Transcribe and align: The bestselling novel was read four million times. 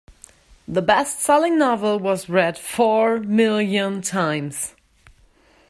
The 0.67 0.81
bestselling 0.81 1.59
novel 1.59 1.99
was 1.99 2.27
read 2.27 2.57
four 2.57 3.19
million 3.19 4.01
times. 4.01 4.73